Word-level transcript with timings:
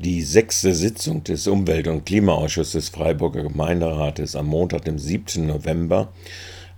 Die 0.00 0.22
sechste 0.22 0.76
Sitzung 0.76 1.24
des 1.24 1.48
Umwelt- 1.48 1.88
und 1.88 2.06
Klimaausschusses 2.06 2.70
des 2.70 2.88
Freiburger 2.90 3.42
Gemeinderates 3.42 4.36
am 4.36 4.46
Montag, 4.46 4.84
dem 4.84 4.96
7. 4.96 5.44
November, 5.44 6.12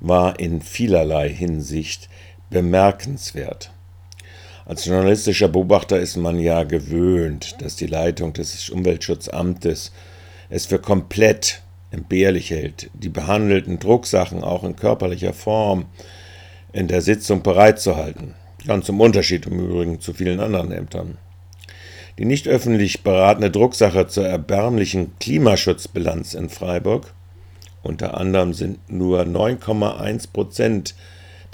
war 0.00 0.40
in 0.40 0.62
vielerlei 0.62 1.28
Hinsicht 1.28 2.08
bemerkenswert. 2.48 3.72
Als 4.64 4.86
journalistischer 4.86 5.48
Beobachter 5.48 6.00
ist 6.00 6.16
man 6.16 6.40
ja 6.40 6.64
gewöhnt, 6.64 7.56
dass 7.60 7.76
die 7.76 7.88
Leitung 7.88 8.32
des 8.32 8.70
Umweltschutzamtes 8.70 9.92
es 10.48 10.64
für 10.64 10.78
komplett 10.78 11.60
entbehrlich 11.90 12.48
hält, 12.48 12.88
die 12.94 13.10
behandelten 13.10 13.78
Drucksachen 13.78 14.42
auch 14.42 14.64
in 14.64 14.76
körperlicher 14.76 15.34
Form 15.34 15.84
in 16.72 16.88
der 16.88 17.02
Sitzung 17.02 17.42
bereitzuhalten. 17.42 18.34
Ganz 18.66 18.88
im 18.88 18.98
Unterschied 18.98 19.44
im 19.44 19.60
Übrigen 19.60 20.00
zu 20.00 20.14
vielen 20.14 20.40
anderen 20.40 20.72
Ämtern. 20.72 21.18
Die 22.20 22.26
nicht 22.26 22.46
öffentlich 22.48 23.02
beratene 23.02 23.50
Drucksache 23.50 24.06
zur 24.06 24.26
erbärmlichen 24.26 25.18
Klimaschutzbilanz 25.20 26.34
in 26.34 26.50
Freiburg, 26.50 27.14
unter 27.82 28.18
anderem 28.18 28.52
sind 28.52 28.78
nur 28.90 29.22
9,1 29.22 30.30
Prozent 30.30 30.94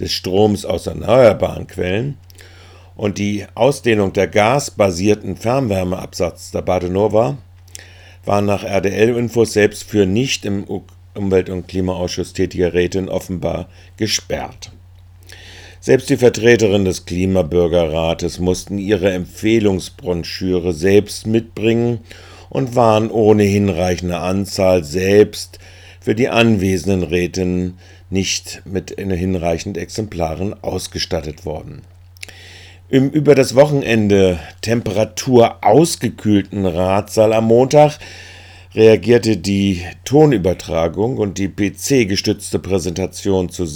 des 0.00 0.10
Stroms 0.10 0.64
aus 0.64 0.88
erneuerbaren 0.88 1.68
Quellen, 1.68 2.18
und 2.96 3.18
die 3.18 3.46
Ausdehnung 3.54 4.12
der 4.12 4.26
gasbasierten 4.26 5.36
Fernwärmeabsatz 5.36 6.50
der 6.50 6.62
Badenova 6.62 7.38
war 8.24 8.40
nach 8.40 8.64
RDL-Infos 8.64 9.52
selbst 9.52 9.84
für 9.84 10.04
nicht 10.04 10.44
im 10.44 10.66
Umwelt- 11.14 11.48
und 11.48 11.68
Klimaausschuss 11.68 12.32
tätige 12.32 12.72
Rätin 12.72 13.08
offenbar 13.08 13.68
gesperrt. 13.98 14.72
Selbst 15.86 16.10
die 16.10 16.16
Vertreterinnen 16.16 16.84
des 16.84 17.04
Klimabürgerrates 17.04 18.40
mussten 18.40 18.76
ihre 18.76 19.12
Empfehlungsbroschüre 19.12 20.72
selbst 20.72 21.28
mitbringen 21.28 22.00
und 22.48 22.74
waren 22.74 23.08
ohne 23.08 23.44
hinreichende 23.44 24.18
Anzahl 24.18 24.82
selbst 24.82 25.60
für 26.00 26.16
die 26.16 26.28
anwesenden 26.28 27.04
Rätinnen 27.04 27.78
nicht 28.10 28.62
mit 28.64 28.96
hinreichend 28.98 29.78
Exemplaren 29.78 30.60
ausgestattet 30.60 31.46
worden. 31.46 31.82
Im 32.88 33.08
über 33.10 33.36
das 33.36 33.54
Wochenende 33.54 34.40
Temperatur 34.62 35.64
ausgekühlten 35.64 36.66
Ratsaal 36.66 37.32
am 37.32 37.44
Montag 37.44 38.00
reagierte 38.74 39.36
die 39.36 39.82
Tonübertragung 40.04 41.16
und 41.16 41.38
die 41.38 41.46
PC-gestützte 41.46 42.58
Präsentation 42.58 43.50
zu 43.50 43.66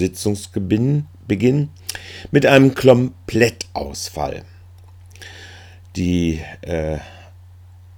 Sitzungsbeginn 1.31 1.71
mit 2.31 2.47
einem 2.47 2.75
Komplettausfall. 2.75 4.43
Die 5.97 6.41
äh, 6.63 6.99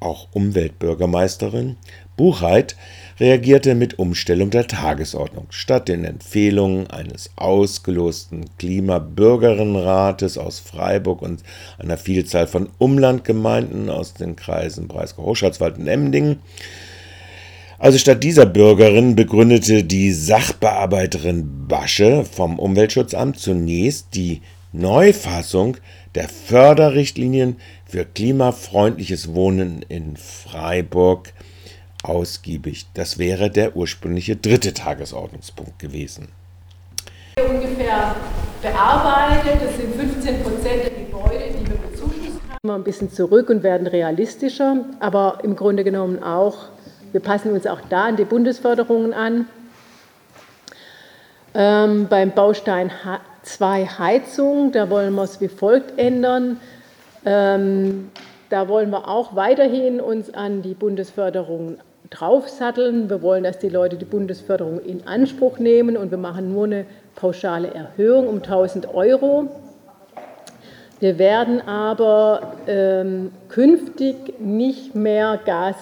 auch 0.01 0.29
Umweltbürgermeisterin 0.33 1.77
Buchheit 2.17 2.77
reagierte 3.21 3.75
mit 3.75 3.99
Umstellung 3.99 4.51
der 4.51 4.67
Tagesordnung. 4.67 5.47
Statt 5.51 5.89
den 5.89 6.05
Empfehlungen 6.05 6.89
eines 6.89 7.31
ausgelosten 7.37 8.47
Klimabürgerinnenrates 8.59 10.39
aus 10.39 10.59
Freiburg 10.59 11.23
und 11.23 11.43
einer 11.79 11.99
Vielzahl 11.99 12.47
von 12.47 12.69
Umlandgemeinden 12.79 13.91
aus 13.91 14.15
den 14.15 14.37
Kreisen 14.37 14.89
Breisgau-Hochschatzwald 14.89 15.79
und 15.79 15.87
Emmendingen 15.87 16.41
also 17.83 17.99
statt 17.99 18.23
dieser 18.23 18.47
Bürgerin 18.47 19.17
begründete 19.17 19.83
die 19.83 20.13
Sachbearbeiterin 20.13 21.67
Basche 21.67 22.25
vom 22.25 22.61
Umweltschutzamt 22.61 23.41
zunächst 23.41 24.15
die 24.15 24.41
Neufassung 24.71 25.79
der 26.15 26.29
Förderrichtlinien 26.29 27.57
für 27.85 28.05
klimafreundliches 28.05 29.35
Wohnen 29.35 29.85
in 29.89 30.17
Freiburg 30.17 31.33
ausgiebig. 32.05 32.87
Das 32.95 33.19
wäre 33.19 33.51
der 33.51 33.75
ursprüngliche 33.75 34.37
dritte 34.37 34.75
Tagesordnungspunkt 34.75 35.81
gewesen. 35.81 36.29
Ungefähr 37.37 38.15
bearbeitet, 38.63 39.61
das 39.61 39.77
sind 39.77 39.97
15 39.97 40.42
Prozent 40.45 40.85
der 40.85 40.91
Gebäude, 40.91 41.47
die 41.51 41.69
wir 41.69 41.91
bezuschusst 41.91 42.41
haben. 42.48 42.59
Immer 42.63 42.77
ein 42.77 42.85
bisschen 42.85 43.11
zurück 43.11 43.51
und 43.51 43.65
werden 43.65 43.89
realistischer, 43.89 44.85
aber 45.01 45.41
im 45.42 45.57
Grunde 45.57 45.83
genommen 45.83 46.23
auch 46.23 46.69
wir 47.12 47.20
passen 47.20 47.52
uns 47.52 47.67
auch 47.67 47.80
da 47.89 48.06
an 48.06 48.17
die 48.17 48.24
Bundesförderungen 48.24 49.12
an. 49.12 49.46
Ähm, 51.55 52.08
beim 52.08 52.30
Baustein 52.30 52.90
2 53.42 53.84
Heizung, 53.84 54.73
da 54.73 54.89
wollen 54.89 55.14
wir 55.14 55.23
es 55.23 55.40
wie 55.40 55.48
folgt 55.48 55.98
ändern. 55.98 56.58
Ähm, 57.27 58.11
da 58.48 58.68
wollen 58.68 58.90
wir 58.90 59.08
auch 59.08 59.36
weiterhin 59.36 60.00
uns 60.00 60.33
an 60.33 60.62
die 60.62 60.74
Bundesförderung 60.74 61.78
draufsatteln. 62.08 63.11
Wir 63.11 63.23
wollen, 63.23 63.44
dass 63.44 63.58
die 63.58 63.68
Leute 63.68 63.96
die 63.96 64.05
Bundesförderung 64.05 64.80
in 64.80 65.06
Anspruch 65.06 65.58
nehmen 65.58 65.96
und 65.96 66.11
wir 66.11 66.18
machen 66.18 66.52
nur 66.52 66.64
eine 66.64 66.86
pauschale 67.14 67.73
Erhöhung 67.73 68.29
um 68.29 68.36
1000 68.36 68.92
Euro. 68.94 69.48
Wir 71.00 71.18
werden 71.18 71.61
aber 71.67 72.55
ähm, 72.67 73.33
künftig 73.48 74.39
nicht 74.39 74.94
mehr 74.94 75.39
Gas 75.44 75.77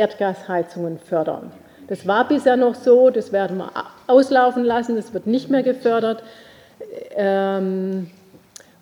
Erdgasheizungen 0.00 0.98
fördern. 0.98 1.52
Das 1.88 2.06
war 2.06 2.26
bisher 2.26 2.56
noch 2.56 2.74
so, 2.74 3.10
das 3.10 3.32
werden 3.32 3.58
wir 3.58 3.70
auslaufen 4.06 4.64
lassen, 4.64 4.96
das 4.96 5.12
wird 5.12 5.26
nicht 5.26 5.50
mehr 5.50 5.62
gefördert. 5.62 6.22
Ähm, 7.14 8.10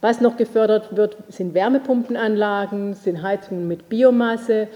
was 0.01 0.21
noch 0.21 0.37
gefördert 0.37 0.97
wird, 0.97 1.17
sind 1.29 1.55
Wärmepumpenanlagen, 1.55 2.95
sind 2.95 3.23
Heizungen 3.23 3.67
mit 3.67 3.89
Biomasse, 3.89 4.69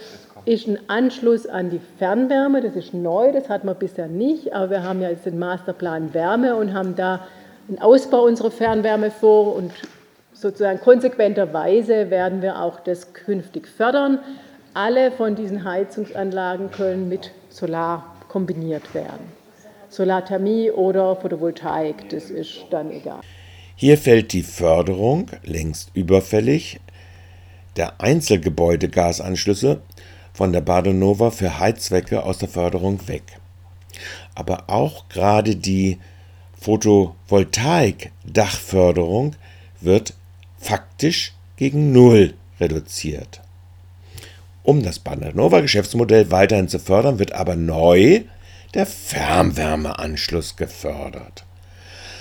ist 0.45 0.67
ein 0.67 0.79
Anschluss 0.89 1.47
an 1.47 1.71
die 1.71 1.81
Fernwärme, 1.99 2.61
das 2.61 2.75
ist 2.75 2.93
neu, 2.93 3.31
das 3.31 3.49
hat 3.49 3.63
man 3.63 3.77
bisher 3.77 4.09
nicht, 4.09 4.53
aber 4.53 4.71
wir 4.71 4.83
haben 4.83 5.01
ja 5.01 5.11
jetzt 5.11 5.27
den 5.27 5.39
Masterplan 5.39 6.13
Wärme 6.13 6.57
und 6.57 6.75
haben 6.75 6.97
da 6.97 7.21
einen 7.69 7.81
Ausbau 7.81 8.25
unserer 8.25 8.51
Fernwärme 8.51 9.13
vor 9.13 9.55
und 9.55 9.71
sozusagen 10.33 10.81
konsequenterweise 10.81 12.11
werden 12.11 12.43
wir 12.43 12.61
auch 12.61 12.81
das 12.81 13.13
künftig 13.13 13.69
fördern. 13.69 14.19
Alle 14.75 15.12
von 15.12 15.37
diesen 15.37 15.65
Heizungsanlagen 15.65 16.71
können 16.71 17.10
mit 17.10 17.33
Solar 17.50 18.16
kombiniert 18.28 18.94
werden. 18.94 19.31
Solarthermie 19.91 20.71
oder 20.71 21.15
Photovoltaik, 21.16 22.09
das 22.09 22.31
ist 22.31 22.65
dann 22.71 22.91
egal. 22.91 23.21
Hier 23.77 23.99
fällt 23.99 24.32
die 24.32 24.43
Förderung, 24.43 25.27
längst 25.43 25.91
überfällig, 25.93 26.81
der 27.77 28.00
Einzelgebäudegasanschlüsse 28.00 29.82
von 30.32 30.55
der 30.55 30.62
Badenova 30.62 31.31
für 31.31 31.59
Heizzwecke 31.59 32.22
aus 32.22 32.38
der 32.38 32.49
Förderung 32.49 33.06
weg. 33.09 33.25
Aber 34.34 34.71
auch 34.71 35.06
gerade 35.11 35.55
die 35.55 35.99
Photovoltaik-Dachförderung 36.59 39.37
wird 39.82 40.15
faktisch 40.59 41.34
gegen 41.56 41.93
Null 41.93 42.32
reduziert. 42.59 43.42
Um 44.62 44.83
das 44.83 44.99
Bandanova-Geschäftsmodell 45.00 46.31
weiterhin 46.31 46.69
zu 46.69 46.78
fördern, 46.78 47.19
wird 47.19 47.33
aber 47.33 47.56
neu 47.56 48.21
der 48.75 48.87
Fernwärmeanschluss 48.87 50.56
gefördert. 50.56 51.45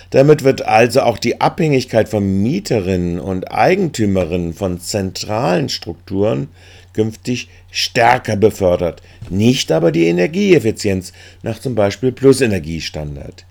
Damit 0.10 0.44
wird 0.44 0.64
also 0.64 1.02
auch 1.02 1.18
die 1.18 1.40
Abhängigkeit 1.40 2.10
von 2.10 2.42
Mieterinnen 2.42 3.20
und 3.20 3.52
Eigentümerinnen 3.52 4.54
von 4.54 4.80
zentralen 4.80 5.70
Strukturen 5.70 6.50
künftig 6.94 7.48
stärker 7.72 8.36
befördert, 8.36 9.02
nicht 9.30 9.72
aber 9.72 9.94
die 9.94 10.08
Energieeffizienz 10.08 11.14
nach 11.44 11.60
zum 11.60 11.76
Beispiel 11.76 12.12
Plusenergiestandard. 12.12 13.46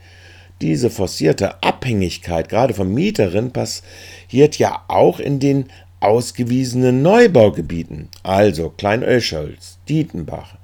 Diese 0.61 0.91
forcierte 0.91 1.62
Abhängigkeit 1.62 2.51
gerade 2.51 2.75
von 2.75 2.93
Mieterinnen 2.93 3.53
passiert 3.53 4.59
ja 4.59 4.83
auch 4.89 5.19
in 5.19 5.41
den 5.41 5.71
ausgewiesenen 6.00 7.03
Neubaugebieten, 7.03 8.09
also 8.22 8.71
Kleinöschholz, 8.71 9.78
Dietenbach, 9.88 10.57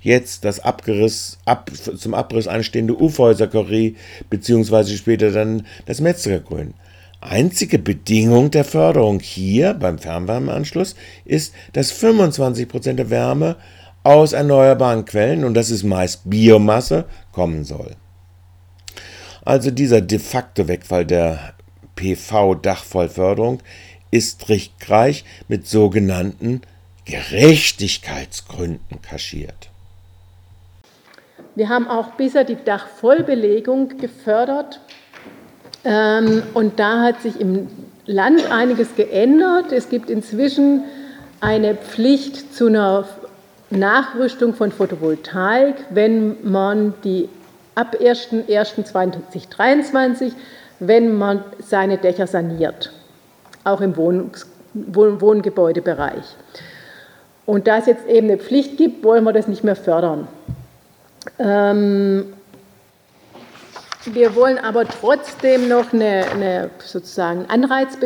jetzt 0.00 0.44
das 0.44 0.60
Abgeriss, 0.60 1.38
ab, 1.44 1.70
zum 1.74 2.14
Abriss 2.14 2.46
anstehende 2.46 2.94
Ufhäuser 2.94 3.48
Korrie, 3.48 3.96
beziehungsweise 4.30 4.96
später 4.96 5.32
dann 5.32 5.66
das 5.86 6.00
Metzgergrün. 6.00 6.74
Einzige 7.20 7.78
Bedingung 7.78 8.50
der 8.50 8.64
Förderung 8.64 9.18
hier 9.18 9.74
beim 9.74 9.98
Fernwärmeanschluss 9.98 10.94
ist, 11.24 11.54
dass 11.72 11.92
25% 11.92 12.92
der 12.94 13.10
Wärme 13.10 13.56
aus 14.02 14.34
erneuerbaren 14.34 15.06
Quellen, 15.06 15.44
und 15.44 15.54
das 15.54 15.70
ist 15.70 15.82
meist 15.82 16.28
Biomasse, 16.28 17.06
kommen 17.32 17.64
soll. 17.64 17.96
Also 19.42 19.70
dieser 19.70 20.02
de 20.02 20.18
facto 20.18 20.68
Wegfall 20.68 21.06
der 21.06 21.54
PV-Dachvollförderung 21.96 23.60
ist 24.14 24.42
trickreich 24.42 25.24
mit 25.48 25.66
sogenannten 25.66 26.62
Gerechtigkeitsgründen 27.04 29.02
kaschiert. 29.02 29.70
Wir 31.56 31.68
haben 31.68 31.88
auch 31.88 32.12
bisher 32.12 32.44
die 32.44 32.56
Dachvollbelegung 32.64 33.98
gefördert 33.98 34.80
ähm, 35.84 36.44
und 36.54 36.78
da 36.78 37.02
hat 37.02 37.22
sich 37.22 37.40
im 37.40 37.66
Land 38.06 38.48
einiges 38.50 38.94
geändert. 38.94 39.72
Es 39.72 39.88
gibt 39.88 40.10
inzwischen 40.10 40.84
eine 41.40 41.74
Pflicht 41.74 42.54
zu 42.54 42.68
einer 42.68 43.08
Nachrüstung 43.70 44.54
von 44.54 44.70
Photovoltaik, 44.70 45.74
wenn 45.90 46.36
man 46.48 46.94
die 47.02 47.28
ab 47.74 47.96
1.1.2023, 48.00 50.30
wenn 50.78 51.18
man 51.18 51.42
seine 51.58 51.98
Dächer 51.98 52.28
saniert, 52.28 52.92
auch 53.64 53.80
im 53.80 53.96
Wohnungs 53.96 54.46
Wohngebäudebereich. 54.74 56.24
Und 57.46 57.66
da 57.68 57.78
es 57.78 57.86
jetzt 57.86 58.06
eben 58.08 58.28
eine 58.28 58.38
Pflicht 58.38 58.76
gibt, 58.76 59.04
wollen 59.04 59.22
wir 59.22 59.32
das 59.32 59.46
nicht 59.46 59.62
mehr 59.62 59.76
fördern. 59.76 60.26
Ähm, 61.38 62.32
wir 64.06 64.34
wollen 64.34 64.58
aber 64.58 64.84
trotzdem 64.86 65.68
noch 65.68 65.92
eine, 65.92 66.24
eine 66.32 66.70
sozusagen 66.78 67.46
Anreiz 67.48 67.96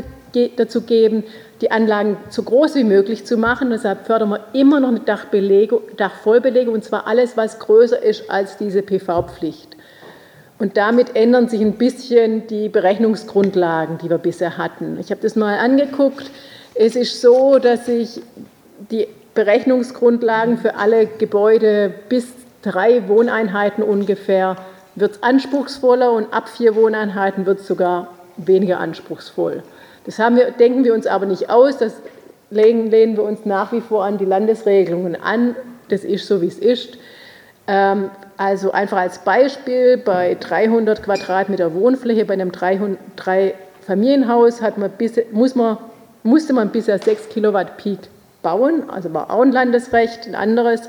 dazu 0.56 0.82
geben, 0.82 1.24
die 1.60 1.70
Anlagen 1.70 2.16
so 2.28 2.42
groß 2.42 2.76
wie 2.76 2.84
möglich 2.84 3.24
zu 3.24 3.36
machen. 3.36 3.70
Deshalb 3.70 4.06
fördern 4.06 4.28
wir 4.30 4.44
immer 4.52 4.78
noch 4.78 4.90
eine 4.90 5.00
Dachbelegung, 5.00 5.80
Dachvollbelegung, 5.96 6.74
und 6.74 6.84
zwar 6.84 7.06
alles, 7.06 7.36
was 7.36 7.58
größer 7.58 8.00
ist 8.00 8.30
als 8.30 8.56
diese 8.56 8.82
PV-Pflicht. 8.82 9.67
Und 10.58 10.76
damit 10.76 11.14
ändern 11.14 11.48
sich 11.48 11.60
ein 11.60 11.74
bisschen 11.74 12.46
die 12.48 12.68
Berechnungsgrundlagen, 12.68 13.98
die 13.98 14.10
wir 14.10 14.18
bisher 14.18 14.58
hatten. 14.58 14.98
Ich 15.00 15.10
habe 15.10 15.20
das 15.20 15.36
mal 15.36 15.58
angeguckt. 15.58 16.30
Es 16.74 16.96
ist 16.96 17.20
so, 17.20 17.58
dass 17.58 17.86
sich 17.86 18.20
die 18.90 19.06
Berechnungsgrundlagen 19.34 20.58
für 20.58 20.74
alle 20.74 21.06
Gebäude 21.06 21.94
bis 22.08 22.26
drei 22.62 23.06
Wohneinheiten 23.08 23.84
ungefähr 23.84 24.56
wird 24.96 25.22
anspruchsvoller 25.22 26.10
und 26.10 26.32
ab 26.32 26.48
vier 26.48 26.74
Wohneinheiten 26.74 27.46
wird 27.46 27.60
es 27.60 27.68
sogar 27.68 28.08
weniger 28.36 28.80
anspruchsvoll. 28.80 29.62
Das 30.06 30.18
wir, 30.18 30.50
denken 30.50 30.84
wir 30.84 30.94
uns 30.94 31.06
aber 31.06 31.26
nicht 31.26 31.50
aus, 31.50 31.78
das 31.78 31.94
lehnen, 32.50 32.90
lehnen, 32.90 33.16
wir 33.16 33.24
uns 33.24 33.44
nach 33.44 33.72
wie 33.72 33.80
vor 33.80 34.04
an 34.04 34.18
die 34.18 34.24
Landesregelungen 34.24 35.20
an. 35.20 35.54
Das 35.88 36.02
ist 36.02 36.26
so, 36.26 36.42
wie 36.42 36.46
es 36.46 36.58
ist. 36.58 36.98
Ähm, 37.66 38.10
also 38.38 38.72
einfach 38.72 38.96
als 38.96 39.18
Beispiel, 39.18 39.98
bei 39.98 40.38
300 40.40 41.02
Quadratmeter 41.02 41.74
Wohnfläche, 41.74 42.24
bei 42.24 42.32
einem 42.34 42.52
Drei-Familienhaus 42.52 44.62
muss 45.32 45.54
man, 45.54 45.76
musste 46.22 46.54
man 46.54 46.70
bisher 46.70 46.98
6 46.98 47.28
Kilowatt 47.28 47.76
Peak 47.76 47.98
bauen, 48.42 48.88
also 48.88 49.12
war 49.12 49.30
auch 49.30 49.42
ein 49.42 49.52
Landesrecht, 49.52 50.26
ein 50.26 50.34
anderes. 50.34 50.88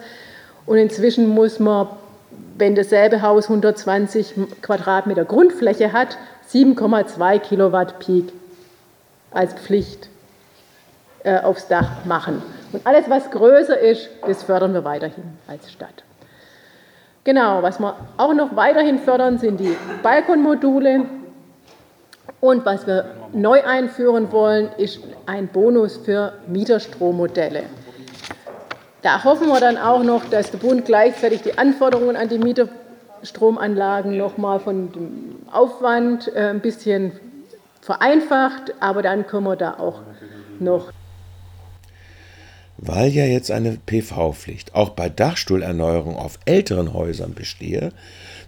Und 0.66 0.78
inzwischen 0.78 1.28
muss 1.28 1.60
man 1.60 1.90
wenn 2.60 2.76
dasselbe 2.76 3.22
Haus 3.22 3.46
120 3.46 4.34
Quadratmeter 4.62 5.26
Grundfläche 5.26 5.94
hat, 5.94 6.18
7,2 6.52 7.40
Kilowatt 7.40 8.00
Peak 8.00 8.32
als 9.32 9.54
Pflicht 9.54 10.10
äh, 11.24 11.40
aufs 11.40 11.68
Dach 11.68 12.06
machen. 12.06 12.42
Und 12.72 12.86
alles, 12.86 13.10
was 13.10 13.32
größer 13.32 13.80
ist, 13.80 14.10
das 14.26 14.44
fördern 14.44 14.74
wir 14.74 14.84
weiterhin 14.84 15.38
als 15.48 15.72
Stadt. 15.72 16.04
Genau, 17.24 17.62
was 17.62 17.80
wir 17.80 17.96
auch 18.18 18.34
noch 18.34 18.56
weiterhin 18.56 19.00
fördern, 19.00 19.38
sind 19.38 19.60
die 19.60 19.76
Balkonmodule. 20.02 21.06
Und 22.42 22.66
was 22.66 22.88
wir 22.88 23.06
neu 23.34 23.64
einführen 23.64 24.32
wollen, 24.32 24.70
ist 24.78 25.02
ein 25.26 25.48
Bonus 25.48 25.98
für 25.98 26.34
Mieterstrommodelle. 26.48 27.64
Da 29.02 29.24
hoffen 29.24 29.48
wir 29.48 29.60
dann 29.60 29.78
auch 29.78 30.04
noch, 30.04 30.26
dass 30.26 30.52
der 30.52 30.58
Bund 30.58 30.86
gleichzeitig 30.86 31.42
die 31.42 31.58
Anforderungen 31.58 32.16
an 32.16 32.30
die 32.30 32.38
Mieterstromanlagen 32.38 34.18
nochmal 34.18 34.60
von 34.60 34.92
dem 34.92 35.36
Aufwand 35.52 36.34
äh, 36.36 36.50
ein 36.50 36.60
bisschen 36.62 37.14
vereinfacht, 37.82 38.74
aber 38.80 39.02
dann 39.02 39.26
können 39.26 39.46
wir 39.46 39.56
da 39.56 39.76
auch 39.80 40.02
noch. 40.60 40.92
Weil 42.82 43.12
ja 43.12 43.26
jetzt 43.26 43.52
eine 43.52 43.78
PV-Pflicht 43.86 44.74
auch 44.74 44.90
bei 44.90 45.10
Dachstuhlerneuerung 45.10 46.16
auf 46.16 46.40
älteren 46.46 46.94
Häusern 46.94 47.34
bestehe, 47.34 47.92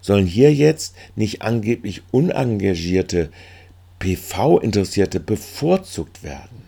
sollen 0.00 0.26
hier 0.26 0.52
jetzt 0.54 0.94
nicht 1.16 1.42
angeblich 1.42 2.02
unengagierte 2.12 3.30
PV-Interessierte 3.98 5.20
bevorzugt 5.20 6.22
werden. 6.22 6.62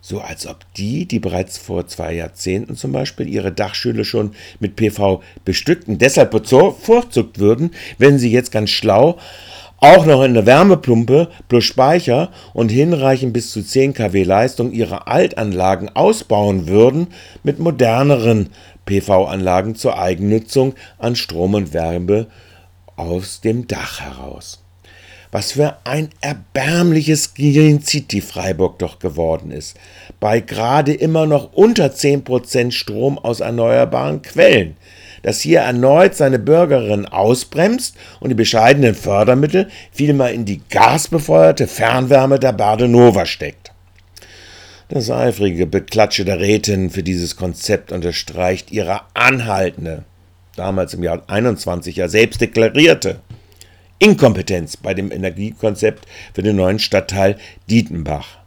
So 0.00 0.20
als 0.22 0.46
ob 0.46 0.64
die, 0.74 1.04
die 1.04 1.18
bereits 1.18 1.58
vor 1.58 1.86
zwei 1.86 2.14
Jahrzehnten 2.14 2.74
zum 2.74 2.92
Beispiel 2.92 3.28
ihre 3.28 3.52
Dachschüle 3.52 4.06
schon 4.06 4.34
mit 4.58 4.74
PV 4.74 5.22
bestückten, 5.44 5.98
deshalb 5.98 6.30
bevorzugt 6.30 7.38
würden, 7.38 7.72
wenn 7.98 8.18
sie 8.18 8.32
jetzt 8.32 8.50
ganz 8.50 8.70
schlau 8.70 9.18
auch 9.80 10.06
noch 10.06 10.22
in 10.22 10.34
der 10.34 10.46
Wärmepumpe 10.46 11.28
plus 11.48 11.64
Speicher 11.64 12.30
und 12.52 12.70
hinreichend 12.70 13.32
bis 13.32 13.50
zu 13.52 13.62
10 13.62 13.94
kW 13.94 14.24
Leistung 14.24 14.72
ihre 14.72 15.06
Altanlagen 15.06 15.88
ausbauen 15.94 16.66
würden 16.66 17.08
mit 17.44 17.58
moderneren 17.58 18.50
PV-Anlagen 18.86 19.74
zur 19.76 19.98
Eigennutzung 19.98 20.74
an 20.98 21.14
Strom 21.14 21.54
und 21.54 21.72
Wärme 21.72 22.26
aus 22.96 23.40
dem 23.40 23.68
Dach 23.68 24.00
heraus. 24.00 24.62
Was 25.30 25.52
für 25.52 25.76
ein 25.84 26.08
erbärmliches 26.22 27.34
Green 27.34 27.82
City 27.82 28.22
Freiburg 28.22 28.78
doch 28.78 28.98
geworden 28.98 29.50
ist. 29.50 29.76
Bei 30.20 30.40
gerade 30.40 30.94
immer 30.94 31.26
noch 31.26 31.52
unter 31.52 31.88
10% 31.88 32.72
Strom 32.72 33.18
aus 33.18 33.40
erneuerbaren 33.40 34.22
Quellen. 34.22 34.76
Das 35.22 35.40
hier 35.40 35.60
erneut 35.60 36.14
seine 36.14 36.38
Bürgerinnen 36.38 37.06
ausbremst 37.06 37.96
und 38.20 38.30
die 38.30 38.34
bescheidenen 38.34 38.94
Fördermittel 38.94 39.68
vielmehr 39.92 40.32
in 40.32 40.44
die 40.44 40.60
gasbefeuerte 40.70 41.66
Fernwärme 41.66 42.38
der 42.38 42.52
Badenova 42.52 43.26
steckt. 43.26 43.72
Das 44.88 45.10
eifrige 45.10 45.66
Beklatsche 45.66 46.24
der 46.24 46.40
Rätin 46.40 46.90
für 46.90 47.02
dieses 47.02 47.36
Konzept 47.36 47.92
unterstreicht 47.92 48.70
ihre 48.70 49.02
anhaltende, 49.12 50.04
damals 50.56 50.94
im 50.94 51.02
Jahr 51.02 51.22
21 51.26 51.96
ja 51.96 52.08
selbst 52.08 52.40
deklarierte 52.40 53.20
Inkompetenz 53.98 54.76
bei 54.76 54.94
dem 54.94 55.10
Energiekonzept 55.10 56.06
für 56.32 56.42
den 56.42 56.56
neuen 56.56 56.78
Stadtteil 56.78 57.36
Dietenbach. 57.68 58.37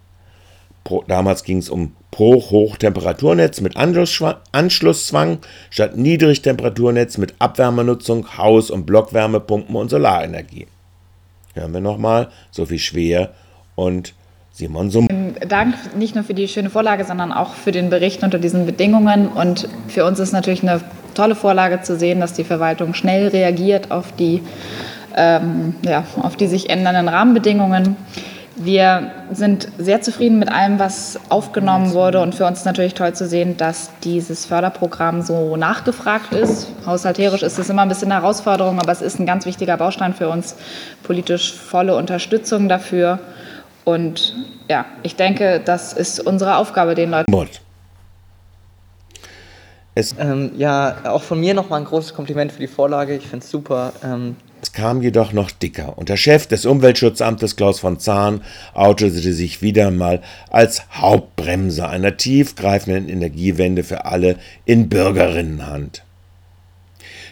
Pro, 0.83 1.04
damals 1.07 1.44
ging 1.44 1.57
es 1.57 1.69
um 1.69 1.95
Pro-Hochtemperaturnetz 2.12 3.62
mit 3.62 3.78
Anschlusszwang 3.78 5.39
statt 5.69 5.95
Niedrigtemperaturnetz 5.95 7.18
mit 7.18 7.36
Abwärmenutzung, 7.39 8.38
Haus- 8.38 8.72
und 8.72 8.86
Blockwärmepumpen 8.86 9.75
und 9.75 9.89
Solarenergie. 9.89 10.68
Hören 11.54 11.74
wir 11.74 11.81
nochmal 11.81 12.30
Sophie 12.51 12.80
Schwer 12.80 13.31
und 13.75 14.13
Simon 14.51 14.89
Summ. 14.89 15.07
Dank 15.48 15.75
nicht 15.98 16.16
nur 16.16 16.24
für 16.24 16.33
die 16.33 16.48
schöne 16.48 16.69
Vorlage, 16.69 17.06
sondern 17.06 17.31
auch 17.31 17.54
für 17.54 17.72
den 17.72 17.89
Bericht 17.89 18.24
unter 18.24 18.39
diesen 18.39 18.66
Bedingungen. 18.66 19.28
Und 19.28 19.69
für 19.88 20.06
uns 20.06 20.19
ist 20.19 20.33
natürlich 20.33 20.64
eine 20.64 20.81
tolle 21.14 21.35
Vorlage 21.35 21.81
zu 21.81 21.97
sehen, 21.97 22.19
dass 22.19 22.33
die 22.33 22.44
Verwaltung 22.44 22.94
schnell 22.94 23.28
reagiert 23.28 23.92
auf 23.92 24.14
die 24.14 24.42
ähm, 25.16 25.76
ja, 25.83 26.06
auf 26.21 26.35
die 26.35 26.47
sich 26.47 26.69
ändernden 26.69 27.07
Rahmenbedingungen. 27.07 27.95
Wir 28.63 29.11
sind 29.31 29.69
sehr 29.80 30.01
zufrieden 30.01 30.37
mit 30.37 30.51
allem, 30.51 30.77
was 30.77 31.19
aufgenommen 31.30 31.94
wurde 31.94 32.21
und 32.21 32.35
für 32.35 32.45
uns 32.45 32.59
ist 32.59 32.65
natürlich 32.65 32.94
toll 32.94 33.13
zu 33.13 33.25
sehen, 33.25 33.57
dass 33.57 33.89
dieses 34.03 34.45
Förderprogramm 34.45 35.23
so 35.23 35.57
nachgefragt 35.57 36.33
ist. 36.33 36.68
Haushalterisch 36.85 37.41
ist 37.41 37.57
es 37.57 37.69
immer 37.71 37.81
ein 37.81 37.89
bisschen 37.89 38.11
eine 38.11 38.21
Herausforderung, 38.21 38.80
aber 38.80 38.91
es 38.91 39.01
ist 39.01 39.19
ein 39.19 39.25
ganz 39.25 39.47
wichtiger 39.47 39.77
Baustein 39.77 40.13
für 40.13 40.30
uns, 40.30 40.56
politisch 41.01 41.53
volle 41.53 41.95
Unterstützung 41.95 42.69
dafür. 42.69 43.18
Und 43.83 44.35
ja, 44.69 44.85
ich 45.01 45.15
denke, 45.15 45.59
das 45.63 45.94
ist 45.94 46.19
unsere 46.19 46.57
Aufgabe, 46.57 46.94
den 46.94 47.09
Leuten. 47.09 47.31
Ähm, 49.95 50.51
ja, 50.57 50.97
auch 51.06 51.23
von 51.23 51.39
mir 51.39 51.56
nochmal 51.56 51.81
ein 51.81 51.85
großes 51.85 52.13
Kompliment 52.13 52.51
für 52.51 52.59
die 52.59 52.68
Vorlage. 52.68 53.15
Ich 53.15 53.27
finde 53.27 53.44
es 53.44 53.49
super. 53.49 53.91
Ähm, 54.03 54.35
es 54.61 54.73
kam 54.73 55.01
jedoch 55.01 55.33
noch 55.33 55.49
dicker 55.49 55.97
und 55.97 56.09
der 56.09 56.18
Chef 56.18 56.45
des 56.45 56.65
Umweltschutzamtes 56.65 57.56
Klaus 57.56 57.80
von 57.80 57.99
Zahn 57.99 58.41
outete 58.73 59.33
sich 59.33 59.61
wieder 59.63 59.89
mal 59.89 60.21
als 60.51 60.83
Hauptbremse 60.91 61.89
einer 61.89 62.15
tiefgreifenden 62.15 63.09
Energiewende 63.09 63.83
für 63.83 64.06
alle 64.06 64.37
in 64.65 64.87
Bürgerinnenhand. 64.87 66.03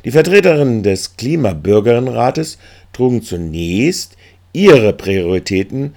Die 0.05 0.11
Vertreterinnen 0.11 0.81
des 0.81 1.17
Klimabürgerinnenrates 1.17 2.57
trugen 2.93 3.21
zunächst 3.21 4.17
ihre 4.53 4.93
Prioritäten 4.93 5.93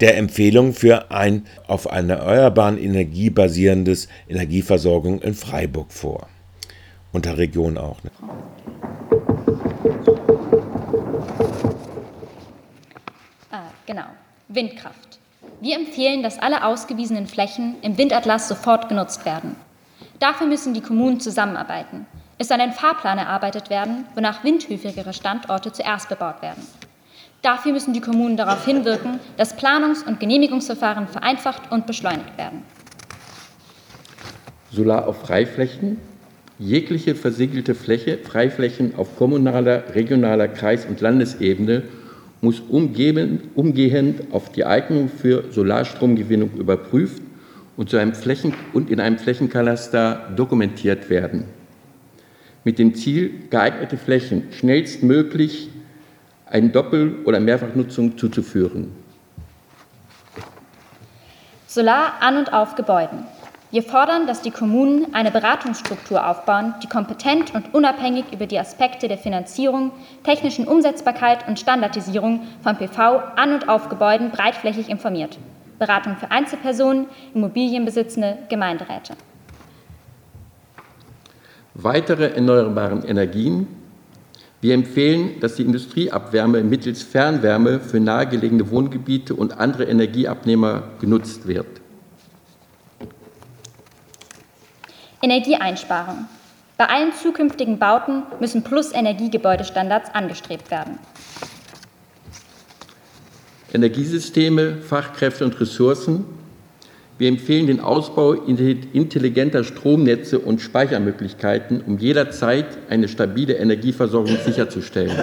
der 0.00 0.16
Empfehlung 0.16 0.72
für 0.72 1.10
ein 1.10 1.46
auf 1.66 1.90
einer 1.90 2.14
erneuerbaren 2.14 2.78
Energie 2.78 3.30
basierendes 3.30 4.08
Energieversorgung 4.28 5.20
in 5.20 5.34
Freiburg 5.34 5.92
vor. 5.92 6.28
Und 7.12 7.26
der 7.26 7.36
Region 7.36 7.76
auch. 7.76 8.02
Ne? 8.02 8.10
Genau, 13.86 14.06
Windkraft. 14.48 15.18
Wir 15.60 15.76
empfehlen, 15.76 16.22
dass 16.22 16.38
alle 16.38 16.64
ausgewiesenen 16.64 17.26
Flächen 17.26 17.74
im 17.82 17.98
Windatlas 17.98 18.48
sofort 18.48 18.88
genutzt 18.88 19.24
werden. 19.24 19.56
Dafür 20.20 20.46
müssen 20.46 20.72
die 20.72 20.80
Kommunen 20.80 21.18
zusammenarbeiten. 21.18 22.06
Es 22.38 22.48
soll 22.48 22.60
ein 22.60 22.72
Fahrplan 22.72 23.18
erarbeitet 23.18 23.70
werden, 23.70 24.04
wonach 24.14 24.44
windhöfigere 24.44 25.12
Standorte 25.12 25.72
zuerst 25.72 26.08
bebaut 26.08 26.42
werden. 26.42 26.64
Dafür 27.42 27.72
müssen 27.72 27.92
die 27.92 28.00
Kommunen 28.00 28.36
darauf 28.36 28.64
hinwirken, 28.64 29.18
dass 29.36 29.56
Planungs- 29.56 30.06
und 30.06 30.20
Genehmigungsverfahren 30.20 31.08
vereinfacht 31.08 31.72
und 31.72 31.86
beschleunigt 31.86 32.38
werden. 32.38 32.62
Solar 34.70 35.08
auf 35.08 35.22
Freiflächen, 35.22 35.98
jegliche 36.58 37.16
versiegelte 37.16 37.74
Fläche, 37.74 38.18
Freiflächen 38.18 38.94
auf 38.96 39.16
kommunaler, 39.16 39.94
regionaler, 39.94 40.46
Kreis- 40.46 40.86
und 40.86 41.00
Landesebene 41.00 41.82
muss 42.42 42.60
umgehend 42.60 44.32
auf 44.32 44.50
die 44.50 44.64
Eignung 44.64 45.08
für 45.08 45.44
Solarstromgewinnung 45.52 46.50
überprüft 46.56 47.22
und, 47.76 47.88
zu 47.88 47.96
einem 47.96 48.14
Flächen 48.14 48.52
und 48.74 48.90
in 48.90 49.00
einem 49.00 49.16
Flächenkalaster 49.16 50.28
dokumentiert 50.36 51.08
werden. 51.08 51.44
Mit 52.64 52.78
dem 52.80 52.94
Ziel, 52.94 53.32
geeignete 53.48 53.96
Flächen 53.96 54.48
schnellstmöglich 54.52 55.70
eine 56.46 56.68
Doppel- 56.68 57.24
oder 57.24 57.38
Mehrfachnutzung 57.38 58.18
zuzuführen. 58.18 58.90
Solar 61.68 62.14
an 62.20 62.38
und 62.38 62.52
auf 62.52 62.74
Gebäuden. 62.74 63.24
Wir 63.72 63.82
fordern, 63.82 64.26
dass 64.26 64.42
die 64.42 64.50
Kommunen 64.50 65.14
eine 65.14 65.30
Beratungsstruktur 65.30 66.28
aufbauen, 66.28 66.74
die 66.82 66.88
kompetent 66.88 67.54
und 67.54 67.72
unabhängig 67.72 68.26
über 68.30 68.44
die 68.44 68.58
Aspekte 68.58 69.08
der 69.08 69.16
Finanzierung, 69.16 69.92
technischen 70.24 70.68
Umsetzbarkeit 70.68 71.48
und 71.48 71.58
Standardisierung 71.58 72.42
von 72.62 72.76
PV 72.76 73.22
an 73.34 73.54
und 73.54 73.70
auf 73.70 73.88
Gebäuden 73.88 74.30
breitflächig 74.30 74.90
informiert. 74.90 75.38
Beratung 75.78 76.16
für 76.18 76.30
Einzelpersonen, 76.30 77.06
Immobilienbesitzende, 77.32 78.36
Gemeinderäte. 78.50 79.14
Weitere 81.72 82.34
erneuerbare 82.34 83.06
Energien. 83.06 83.68
Wir 84.60 84.74
empfehlen, 84.74 85.40
dass 85.40 85.54
die 85.54 85.62
Industrieabwärme 85.62 86.62
mittels 86.62 87.02
Fernwärme 87.02 87.80
für 87.80 88.00
nahegelegene 88.00 88.70
Wohngebiete 88.70 89.34
und 89.34 89.58
andere 89.58 89.84
Energieabnehmer 89.84 90.82
genutzt 91.00 91.48
wird. 91.48 91.81
Energieeinsparung. 95.22 96.26
Bei 96.76 96.86
allen 96.86 97.12
zukünftigen 97.12 97.78
Bauten 97.78 98.24
müssen 98.40 98.64
Plus-Energiegebäudestandards 98.64 100.12
angestrebt 100.12 100.70
werden. 100.72 100.98
Energiesysteme, 103.72 104.78
Fachkräfte 104.78 105.44
und 105.44 105.60
Ressourcen. 105.60 106.24
Wir 107.18 107.28
empfehlen 107.28 107.68
den 107.68 107.78
Ausbau 107.78 108.32
intelligenter 108.32 109.62
Stromnetze 109.62 110.40
und 110.40 110.60
Speichermöglichkeiten, 110.60 111.82
um 111.82 111.98
jederzeit 111.98 112.66
eine 112.90 113.06
stabile 113.06 113.54
Energieversorgung 113.54 114.36
sicherzustellen. 114.44 115.16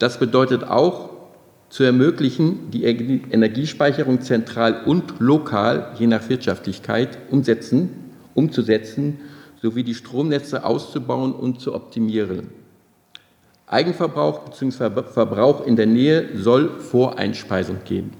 Das 0.00 0.18
bedeutet 0.18 0.64
auch, 0.64 1.10
zu 1.70 1.84
ermöglichen, 1.84 2.70
die 2.72 2.84
Energiespeicherung 2.84 4.22
zentral 4.22 4.82
und 4.86 5.20
lokal, 5.20 5.92
je 5.98 6.06
nach 6.06 6.28
Wirtschaftlichkeit, 6.28 7.18
umsetzen, 7.30 8.07
umzusetzen 8.38 9.18
sowie 9.60 9.82
die 9.82 9.94
Stromnetze 9.94 10.64
auszubauen 10.64 11.32
und 11.32 11.60
zu 11.60 11.74
optimieren. 11.74 12.50
Eigenverbrauch 13.66 14.38
bzw. 14.40 15.02
Verbrauch 15.02 15.66
in 15.66 15.76
der 15.76 15.86
Nähe 15.86 16.38
soll 16.38 16.80
vor 16.80 17.18
Einspeisung 17.18 17.78
gehen. 17.84 18.12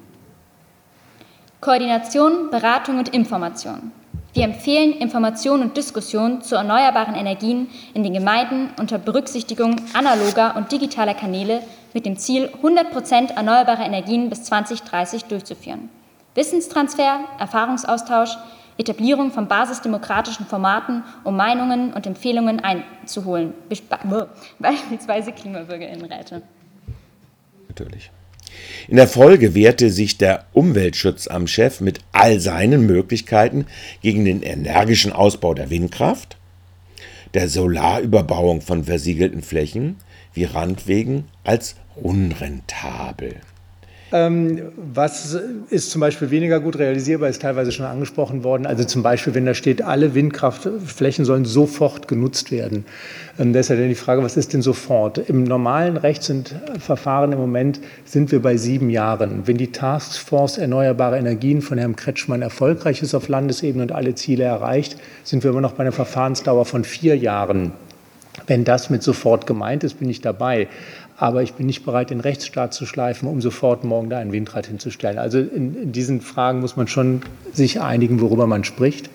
Koordination, 1.60 2.50
Beratung 2.50 2.98
und 2.98 3.08
Information. 3.14 3.92
Wir 4.34 4.44
empfehlen 4.44 4.92
Information 4.92 5.62
und 5.62 5.76
Diskussion 5.76 6.42
zu 6.42 6.54
erneuerbaren 6.54 7.14
Energien 7.14 7.68
in 7.94 8.02
den 8.02 8.12
Gemeinden 8.12 8.70
unter 8.78 8.98
Berücksichtigung 8.98 9.76
analoger 9.94 10.54
und 10.56 10.70
digitaler 10.70 11.14
Kanäle 11.14 11.62
mit 11.94 12.04
dem 12.04 12.18
Ziel, 12.18 12.50
100 12.56 12.90
Prozent 12.90 13.30
erneuerbare 13.30 13.82
Energien 13.82 14.28
bis 14.28 14.44
2030 14.44 15.24
durchzuführen. 15.24 15.88
Wissenstransfer, 16.34 17.20
Erfahrungsaustausch, 17.38 18.36
Etablierung 18.78 19.32
von 19.32 19.48
basisdemokratischen 19.48 20.46
Formaten, 20.46 21.02
um 21.24 21.36
Meinungen 21.36 21.92
und 21.92 22.06
Empfehlungen 22.06 22.60
einzuholen, 22.60 23.52
beispielsweise 24.58 25.32
Klimabürgerinnenräte. 25.32 26.42
Natürlich. 27.68 28.10
In 28.86 28.96
der 28.96 29.08
Folge 29.08 29.54
wehrte 29.54 29.90
sich 29.90 30.16
der 30.16 30.46
Umweltschutzamtschef 30.52 31.80
mit 31.80 32.00
all 32.12 32.40
seinen 32.40 32.86
Möglichkeiten 32.86 33.66
gegen 34.00 34.24
den 34.24 34.42
energischen 34.42 35.12
Ausbau 35.12 35.54
der 35.54 35.70
Windkraft, 35.70 36.36
der 37.34 37.48
Solarüberbauung 37.48 38.62
von 38.62 38.84
versiegelten 38.84 39.42
Flächen 39.42 39.96
wie 40.32 40.44
Randwegen 40.44 41.24
als 41.44 41.76
unrentabel. 41.96 43.36
Ähm, 44.10 44.72
was 44.76 45.38
ist 45.68 45.90
zum 45.90 46.00
Beispiel 46.00 46.30
weniger 46.30 46.60
gut 46.60 46.78
realisierbar, 46.78 47.28
ist 47.28 47.42
teilweise 47.42 47.72
schon 47.72 47.84
angesprochen 47.84 48.42
worden. 48.42 48.64
Also 48.64 48.84
zum 48.84 49.02
Beispiel, 49.02 49.34
wenn 49.34 49.44
da 49.44 49.52
steht, 49.52 49.82
alle 49.82 50.14
Windkraftflächen 50.14 51.26
sollen 51.26 51.44
sofort 51.44 52.08
genutzt 52.08 52.50
werden. 52.50 52.86
Ähm, 53.38 53.52
ja 53.68 53.76
dann 53.76 53.88
die 53.88 53.94
Frage, 53.94 54.22
was 54.22 54.38
ist 54.38 54.54
denn 54.54 54.62
sofort? 54.62 55.18
Im 55.18 55.44
normalen 55.44 55.98
Rechtsverfahren 55.98 57.32
im 57.32 57.38
Moment 57.38 57.80
sind 58.06 58.32
wir 58.32 58.40
bei 58.40 58.56
sieben 58.56 58.88
Jahren. 58.88 59.42
Wenn 59.46 59.58
die 59.58 59.72
Taskforce 59.72 60.56
Erneuerbare 60.56 61.18
Energien 61.18 61.60
von 61.60 61.76
Herrn 61.76 61.96
Kretschmann 61.96 62.40
erfolgreich 62.40 63.02
ist 63.02 63.14
auf 63.14 63.28
Landesebene 63.28 63.82
und 63.82 63.92
alle 63.92 64.14
Ziele 64.14 64.44
erreicht, 64.44 64.96
sind 65.22 65.44
wir 65.44 65.50
immer 65.50 65.60
noch 65.60 65.72
bei 65.72 65.82
einer 65.82 65.92
Verfahrensdauer 65.92 66.64
von 66.64 66.84
vier 66.84 67.16
Jahren. 67.16 67.72
Wenn 68.46 68.64
das 68.64 68.90
mit 68.90 69.02
sofort 69.02 69.46
gemeint 69.46 69.84
ist, 69.84 69.98
bin 69.98 70.08
ich 70.08 70.20
dabei 70.20 70.68
aber 71.18 71.42
ich 71.42 71.54
bin 71.54 71.66
nicht 71.66 71.84
bereit, 71.84 72.10
den 72.10 72.20
Rechtsstaat 72.20 72.72
zu 72.72 72.86
schleifen, 72.86 73.28
um 73.28 73.40
sofort 73.40 73.82
morgen 73.82 74.08
da 74.08 74.18
ein 74.18 74.30
Windrad 74.30 74.68
hinzustellen. 74.68 75.18
Also 75.18 75.40
in, 75.40 75.74
in 75.74 75.92
diesen 75.92 76.20
Fragen 76.20 76.60
muss 76.60 76.76
man 76.76 76.86
schon 76.86 77.22
sich 77.52 77.80
einigen, 77.80 78.20
worüber 78.20 78.46
man 78.46 78.62
spricht. 78.62 79.10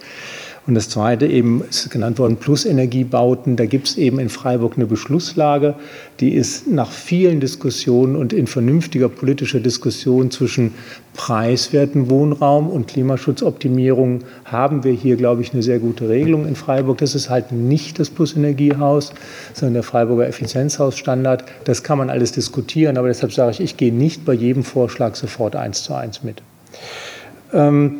Und 0.65 0.75
das 0.75 0.87
Zweite 0.87 1.27
eben 1.27 1.61
ist 1.69 1.89
genannt 1.89 2.19
worden, 2.19 2.37
Plusenergiebauten. 2.37 3.57
Da 3.57 3.65
gibt 3.65 3.87
es 3.87 3.97
eben 3.97 4.17
in 4.17 4.29
Freiburg 4.29 4.73
eine 4.77 4.85
Beschlusslage, 4.85 5.75
die 6.21 6.33
ist 6.33 6.67
nach 6.67 6.89
vielen 6.89 7.41
Diskussionen 7.41 8.15
und 8.15 8.31
in 8.31 8.47
vernünftiger 8.47 9.09
politischer 9.09 9.59
Diskussion 9.59 10.31
zwischen 10.31 10.73
preiswerten 11.15 12.09
Wohnraum 12.09 12.69
und 12.69 12.87
Klimaschutzoptimierung 12.87 14.19
haben 14.45 14.85
wir 14.85 14.93
hier, 14.93 15.17
glaube 15.17 15.41
ich, 15.41 15.53
eine 15.53 15.61
sehr 15.63 15.79
gute 15.79 16.07
Regelung 16.07 16.47
in 16.47 16.55
Freiburg. 16.55 16.97
Das 16.99 17.13
ist 17.13 17.29
halt 17.29 17.51
nicht 17.51 17.99
das 17.99 18.09
Plusenergiehaus, 18.09 19.13
sondern 19.53 19.73
der 19.73 19.83
Freiburger 19.83 20.27
Effizienzhausstandard. 20.27 21.43
Das 21.65 21.83
kann 21.83 21.97
man 21.97 22.09
alles 22.09 22.31
diskutieren, 22.31 22.97
aber 22.97 23.09
deshalb 23.09 23.33
sage 23.33 23.51
ich, 23.51 23.59
ich 23.59 23.75
gehe 23.75 23.93
nicht 23.93 24.23
bei 24.23 24.33
jedem 24.33 24.63
Vorschlag 24.63 25.15
sofort 25.15 25.57
eins 25.57 25.83
zu 25.83 25.93
eins 25.93 26.23
mit. 26.23 26.41
Ähm, 27.51 27.97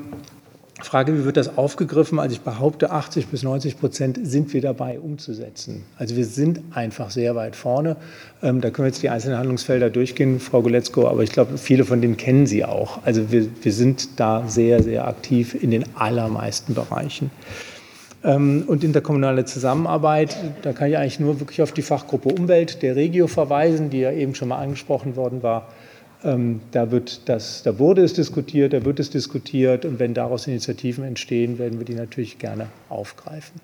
Frage, 0.86 1.18
wie 1.18 1.26
wird 1.26 1.38
das 1.38 1.58
aufgegriffen? 1.58 2.20
Also 2.20 2.34
ich 2.34 2.42
behaupte, 2.42 2.92
80 2.92 3.28
bis 3.28 3.44
90 3.44 3.80
Prozent 3.80 4.20
sind 4.22 4.54
wir 4.54 4.62
dabei 4.62 5.00
umzusetzen. 5.00 5.84
Also 5.98 6.16
wir 6.16 6.26
sind 6.26 6.62
einfach 6.74 7.10
sehr 7.10 7.36
weit 7.36 7.56
vorne. 7.56 7.96
Ähm, 8.42 8.62
da 8.62 8.70
können 8.70 8.86
wir 8.86 8.90
jetzt 8.90 9.02
die 9.02 9.10
einzelnen 9.10 9.38
Handlungsfelder 9.38 9.90
durchgehen, 9.90 10.40
Frau 10.40 10.62
Goletzko, 10.62 11.08
aber 11.08 11.24
ich 11.24 11.32
glaube, 11.32 11.58
viele 11.58 11.86
von 11.86 12.02
denen 12.02 12.18
kennen 12.18 12.46
Sie 12.46 12.66
auch. 12.66 13.00
Also 13.04 13.32
wir, 13.32 13.48
wir 13.62 13.74
sind 13.74 14.20
da 14.20 14.48
sehr, 14.48 14.84
sehr 14.84 15.08
aktiv 15.08 15.56
in 15.62 15.72
den 15.72 15.86
allermeisten 15.96 16.74
Bereichen. 16.74 17.32
Ähm, 18.24 18.64
und 18.68 18.84
interkommunale 18.84 19.46
Zusammenarbeit, 19.46 20.38
da 20.62 20.74
kann 20.74 20.90
ich 20.90 20.98
eigentlich 20.98 21.20
nur 21.20 21.40
wirklich 21.40 21.62
auf 21.62 21.72
die 21.72 21.82
Fachgruppe 21.82 22.30
Umwelt 22.30 22.82
der 22.82 22.96
Regio 22.96 23.28
verweisen, 23.28 23.90
die 23.90 24.00
ja 24.00 24.12
eben 24.12 24.34
schon 24.36 24.48
mal 24.48 24.60
angesprochen 24.60 25.16
worden 25.16 25.44
war. 25.44 25.68
Ähm, 26.24 26.62
da, 26.72 26.92
wird 26.92 27.28
das, 27.28 27.64
da 27.64 27.80
wurde 27.80 28.04
es 28.04 28.14
diskutiert, 28.14 28.74
da 28.74 28.86
wird 28.86 29.00
es 29.00 29.10
diskutiert 29.10 29.86
und 29.86 30.00
wenn 30.00 30.14
daraus 30.14 30.48
Initiativen 30.48 31.04
entstehen, 31.04 31.60
werden 31.60 31.80
wir 31.80 31.86
die 31.86 31.96
natürlich 31.96 32.40
gerne 32.40 32.68
aufgreifen. 32.90 33.60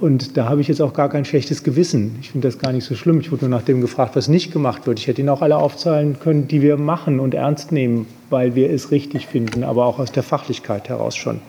Und 0.00 0.36
da 0.36 0.48
habe 0.48 0.60
ich 0.60 0.68
jetzt 0.68 0.80
auch 0.80 0.94
gar 0.94 1.08
kein 1.08 1.24
schlechtes 1.24 1.64
Gewissen. 1.64 2.16
Ich 2.20 2.30
finde 2.30 2.48
das 2.48 2.58
gar 2.58 2.72
nicht 2.72 2.84
so 2.84 2.94
schlimm. 2.94 3.20
Ich 3.20 3.30
wurde 3.30 3.48
nur 3.48 3.58
nach 3.58 3.64
dem 3.64 3.80
gefragt, 3.80 4.16
was 4.16 4.28
nicht 4.28 4.52
gemacht 4.52 4.86
wird. 4.86 4.98
Ich 4.98 5.06
hätte 5.06 5.20
Ihnen 5.20 5.28
auch 5.28 5.42
alle 5.42 5.56
aufzahlen 5.56 6.18
können, 6.18 6.48
die 6.48 6.62
wir 6.62 6.76
machen 6.76 7.20
und 7.20 7.34
ernst 7.34 7.72
nehmen, 7.72 8.06
weil 8.30 8.54
wir 8.54 8.70
es 8.70 8.90
richtig 8.90 9.26
finden, 9.26 9.64
aber 9.64 9.86
auch 9.86 9.98
aus 9.98 10.12
der 10.12 10.22
Fachlichkeit 10.22 10.88
heraus 10.88 11.16
schon. 11.16 11.40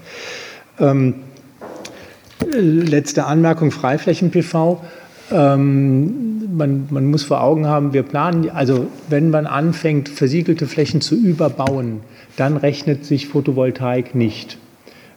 Ähm, 0.80 1.16
letzte 2.52 3.26
Anmerkung, 3.26 3.72
Freiflächen-PV. 3.72 4.82
Ähm, 5.32 6.33
man, 6.56 6.88
man, 6.90 7.06
muss 7.06 7.24
vor 7.24 7.42
Augen 7.42 7.68
haben, 7.68 7.94
wir 7.94 8.04
planen, 8.04 8.50
also 8.50 8.88
wenn 9.10 9.30
man 9.30 9.46
anfängt, 9.46 10.10
versiegelte 10.10 10.68
Flächen 10.68 11.02
zu 11.02 11.16
überbauen, 11.16 12.02
dann 12.38 12.58
rechnet 12.58 13.06
sich 13.06 13.28
Photovoltaik 13.28 14.16
nicht. 14.16 14.58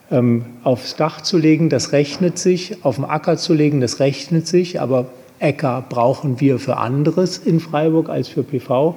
Ähm, 0.09 0.45
aufs 0.63 0.95
Dach 0.95 1.21
zu 1.21 1.37
legen, 1.37 1.69
das 1.69 1.91
rechnet 1.91 2.37
sich, 2.37 2.83
auf 2.83 2.95
dem 2.95 3.05
Acker 3.05 3.37
zu 3.37 3.53
legen, 3.53 3.81
das 3.81 3.99
rechnet 3.99 4.47
sich, 4.47 4.79
aber 4.79 5.07
Äcker 5.39 5.85
brauchen 5.87 6.39
wir 6.39 6.59
für 6.59 6.77
anderes 6.77 7.37
in 7.37 7.59
Freiburg 7.59 8.09
als 8.09 8.27
für 8.27 8.43
PV. 8.43 8.95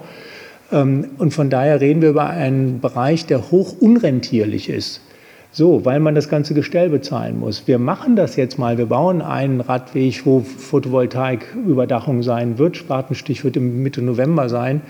Ähm, 0.73 1.07
und 1.19 1.35
von 1.35 1.51
daher 1.51 1.81
reden 1.81 2.03
wir 2.03 2.11
über 2.11 2.31
einen 2.31 2.81
Bereich, 2.81 3.27
der 3.27 3.51
hoch 3.51 3.75
unrentierlich 3.81 4.69
ist. 4.69 5.01
So, 5.53 5.85
weil 5.85 5.99
man 5.99 6.15
das 6.15 6.29
ganze 6.29 6.55
Gestell 6.55 6.91
bezahlen 6.91 7.41
muss. 7.41 7.67
Wir 7.67 7.81
machen 7.81 8.15
das 8.15 8.37
jetzt 8.37 8.59
mal. 8.59 8.79
Wir 8.79 8.87
bauen 8.87 9.21
einen 9.21 9.61
Radweg, 9.61 10.25
wo 10.25 10.41
Photovoltaiküberdachung 10.41 12.23
sein 12.23 12.59
wird. 12.59 12.77
Spatenstich 12.77 13.43
wird 13.43 13.57
im 13.57 13.83
Mitte 13.83 14.01
November 14.01 14.49
sein. 14.49 14.83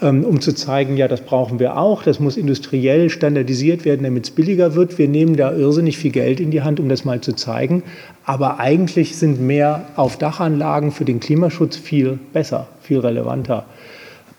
ähm, 0.00 0.24
um 0.24 0.40
zu 0.40 0.54
zeigen, 0.54 0.96
ja, 0.96 1.08
das 1.08 1.22
brauchen 1.22 1.58
wir 1.58 1.76
auch, 1.76 2.02
das 2.02 2.20
muss 2.20 2.36
industriell 2.36 3.10
standardisiert 3.10 3.84
werden, 3.84 4.04
damit 4.04 4.24
es 4.24 4.30
billiger 4.30 4.74
wird. 4.74 4.98
Wir 4.98 5.08
nehmen 5.08 5.36
da 5.36 5.52
irrsinnig 5.52 5.98
viel 5.98 6.12
Geld 6.12 6.40
in 6.40 6.50
die 6.50 6.62
Hand, 6.62 6.78
um 6.80 6.88
das 6.88 7.04
mal 7.04 7.20
zu 7.20 7.32
zeigen. 7.32 7.82
Aber 8.24 8.60
eigentlich 8.60 9.16
sind 9.16 9.40
mehr 9.40 9.86
Auf-Dachanlagen 9.96 10.92
für 10.92 11.04
den 11.04 11.20
Klimaschutz 11.20 11.76
viel 11.76 12.18
besser, 12.32 12.68
viel 12.80 13.00
relevanter. 13.00 13.66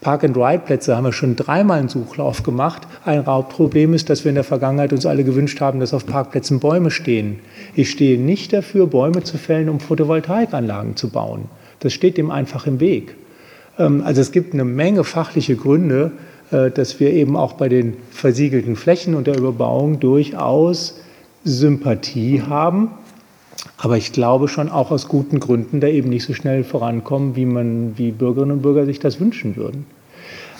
Park-and-Ride-Plätze 0.01 0.95
haben 0.95 1.03
wir 1.03 1.11
schon 1.11 1.35
dreimal 1.35 1.79
einen 1.79 1.89
Suchlauf 1.89 2.43
gemacht. 2.43 2.83
Ein 3.03 3.25
Hauptproblem 3.25 3.93
ist, 3.93 4.09
dass 4.09 4.23
wir 4.23 4.29
in 4.29 4.35
der 4.35 4.45
Vergangenheit 4.45 4.93
uns 4.93 5.05
alle 5.05 5.25
gewünscht 5.25 5.59
haben, 5.59 5.81
dass 5.81 5.93
auf 5.93 6.05
Parkplätzen 6.05 6.59
Bäume 6.59 6.89
stehen. 6.89 7.39
Ich 7.75 7.89
stehe 7.89 8.17
nicht 8.17 8.53
dafür, 8.53 8.87
Bäume 8.87 9.23
zu 9.23 9.37
fällen, 9.37 9.67
um 9.67 9.81
Photovoltaikanlagen 9.81 10.95
zu 10.95 11.09
bauen. 11.09 11.45
Das 11.81 11.91
steht 11.91 12.17
dem 12.17 12.31
einfach 12.31 12.65
im 12.65 12.79
Weg. 12.79 13.15
Ähm, 13.77 14.01
also 14.05 14.21
es 14.21 14.31
gibt 14.31 14.53
eine 14.53 14.63
Menge 14.65 15.03
fachliche 15.03 15.57
Gründe, 15.57 16.11
äh, 16.51 16.71
dass 16.71 16.99
wir 17.01 17.11
eben 17.11 17.35
auch 17.35 17.53
bei 17.53 17.67
den 17.67 17.97
versiegelten 18.11 18.77
Flächen 18.77 19.15
und 19.15 19.27
der 19.27 19.37
Überbauung 19.37 19.99
durchaus 19.99 21.01
Sympathie 21.43 22.41
haben. 22.41 22.91
Aber 23.77 23.97
ich 23.97 24.11
glaube 24.11 24.47
schon 24.47 24.69
auch 24.69 24.91
aus 24.91 25.07
guten 25.07 25.39
Gründen 25.39 25.81
da 25.81 25.87
eben 25.87 26.09
nicht 26.09 26.23
so 26.23 26.33
schnell 26.33 26.63
vorankommen, 26.63 27.35
wie 27.35 27.45
man, 27.45 27.97
wie 27.97 28.11
Bürgerinnen 28.11 28.51
und 28.53 28.61
Bürger 28.61 28.85
sich 28.85 28.99
das 28.99 29.19
wünschen 29.19 29.55
würden. 29.55 29.85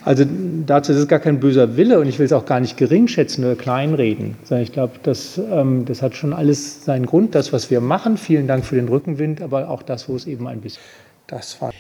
Also 0.05 0.25
dazu 0.65 0.93
ist 0.93 0.97
es 0.97 1.07
gar 1.07 1.19
kein 1.19 1.39
böser 1.39 1.75
Wille 1.75 1.99
und 1.99 2.07
ich 2.07 2.19
will 2.19 2.25
es 2.25 2.33
auch 2.33 2.45
gar 2.45 2.59
nicht 2.59 2.77
geringschätzen 2.77 3.43
oder 3.43 3.55
kleinreden, 3.55 4.37
sondern 4.43 4.63
ich 4.63 4.71
glaube, 4.71 4.93
das, 5.03 5.37
ähm, 5.37 5.85
das 5.85 6.01
hat 6.01 6.15
schon 6.15 6.33
alles 6.33 6.85
seinen 6.85 7.05
Grund, 7.05 7.35
das, 7.35 7.51
was 7.51 7.69
wir 7.69 7.81
machen. 7.81 8.17
Vielen 8.17 8.47
Dank 8.47 8.65
für 8.65 8.75
den 8.75 8.87
Rückenwind, 8.87 9.41
aber 9.41 9.69
auch 9.69 9.83
das, 9.83 10.07
wo 10.07 10.15
es 10.15 10.25
eben 10.25 10.47
ein 10.47 10.61
bisschen. 10.61 10.81
Das 11.27 11.61
war. 11.61 11.71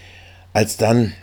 Als 0.53 0.77
dann 0.77 1.13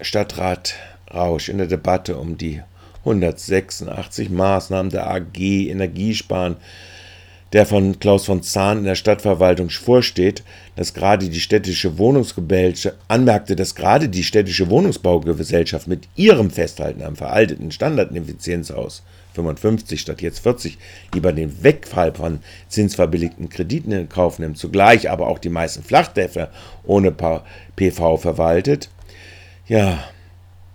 Stadtrat 0.00 0.74
Rausch 1.12 1.48
in 1.48 1.58
der 1.58 1.66
Debatte 1.66 2.16
um 2.16 2.36
die 2.36 2.60
186 3.00 4.30
Maßnahmen 4.30 4.90
der 4.90 5.10
AG 5.10 5.38
Energiesparen, 5.38 6.56
der 7.52 7.66
von 7.66 7.98
Klaus 7.98 8.26
von 8.26 8.42
Zahn 8.42 8.78
in 8.78 8.84
der 8.84 8.94
Stadtverwaltung 8.94 9.70
vorsteht, 9.70 10.42
dass 10.76 10.94
gerade 10.94 11.28
die 11.28 11.40
städtische 11.40 11.98
Wohnungsgesellschaft 11.98 12.96
anmerkte, 13.08 13.56
dass 13.56 13.74
gerade 13.74 14.08
die 14.08 14.22
städtische 14.22 14.70
Wohnungsbaugesellschaft 14.70 15.88
mit 15.88 16.08
ihrem 16.14 16.50
Festhalten 16.50 17.02
am 17.02 17.16
veralteten 17.16 17.72
Standardeffizienzhaus 17.72 19.02
55 19.34 20.00
statt 20.00 20.22
jetzt 20.22 20.40
40 20.40 20.78
lieber 21.14 21.32
den 21.32 21.62
Wegfall 21.62 22.12
von 22.12 22.40
zinsverbilligten 22.68 23.48
Krediten 23.48 23.92
in 23.92 24.08
Kauf 24.08 24.38
nimmt, 24.38 24.58
zugleich 24.58 25.10
aber 25.10 25.28
auch 25.28 25.38
die 25.38 25.50
meisten 25.50 25.82
Flachdächer 25.82 26.50
ohne 26.84 27.14
PV 27.76 28.16
verwaltet, 28.16 28.90
ja. 29.66 30.02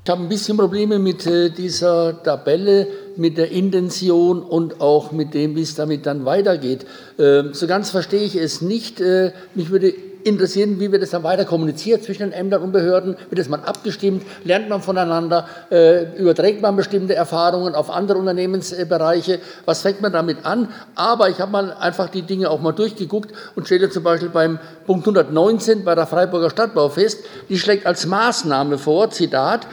Ich 0.05 0.11
habe 0.11 0.21
ein 0.21 0.29
bisschen 0.29 0.55
Probleme 0.55 0.99
mit 0.99 1.25
äh, 1.25 1.49
dieser 1.49 2.21
Tabelle, 2.21 2.85
mit 3.15 3.39
der 3.39 3.49
Intention 3.49 4.43
und 4.43 4.79
auch 4.79 5.11
mit 5.11 5.33
dem, 5.33 5.55
wie 5.55 5.63
es 5.63 5.73
damit 5.73 6.05
dann 6.05 6.25
weitergeht. 6.25 6.85
Ähm, 7.17 7.55
so 7.55 7.65
ganz 7.65 7.89
verstehe 7.89 8.21
ich 8.21 8.35
es 8.35 8.61
nicht. 8.61 9.01
Äh, 9.01 9.31
mich 9.55 9.71
würde 9.71 9.95
interessieren, 10.23 10.79
wie 10.79 10.91
wird 10.91 11.01
das 11.01 11.09
dann 11.09 11.23
weiter 11.23 11.43
kommuniziert 11.43 12.03
zwischen 12.03 12.21
den 12.21 12.33
Ämtern 12.33 12.61
und 12.61 12.71
Behörden? 12.71 13.15
Wird 13.29 13.39
das 13.39 13.49
mal 13.49 13.61
abgestimmt? 13.61 14.21
Lernt 14.43 14.69
man 14.69 14.83
voneinander? 14.83 15.47
Äh, 15.71 16.15
überträgt 16.19 16.61
man 16.61 16.75
bestimmte 16.75 17.15
Erfahrungen 17.15 17.73
auf 17.73 17.89
andere 17.89 18.19
Unternehmensbereiche? 18.19 19.39
Was 19.65 19.81
fängt 19.81 20.01
man 20.01 20.13
damit 20.13 20.45
an? 20.45 20.69
Aber 20.93 21.29
ich 21.29 21.41
habe 21.41 21.51
mal 21.51 21.73
einfach 21.73 22.09
die 22.09 22.21
Dinge 22.21 22.51
auch 22.51 22.61
mal 22.61 22.73
durchgeguckt 22.73 23.31
und 23.55 23.65
stelle 23.65 23.89
zum 23.89 24.03
Beispiel 24.03 24.29
beim 24.29 24.59
Punkt 24.85 25.07
119 25.07 25.83
bei 25.83 25.95
der 25.95 26.05
Freiburger 26.05 26.51
Stadtbau 26.51 26.89
fest, 26.89 27.23
die 27.49 27.57
schlägt 27.57 27.87
als 27.87 28.05
Maßnahme 28.05 28.77
vor, 28.77 29.09
Zitat, 29.09 29.65